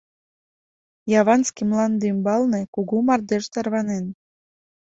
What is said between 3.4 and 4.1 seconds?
тарванен...